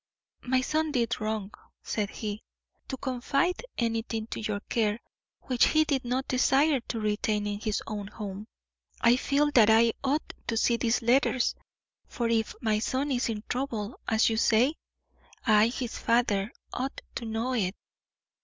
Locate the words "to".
2.87-2.97, 4.31-4.39, 6.87-6.99, 10.47-10.57, 17.17-17.25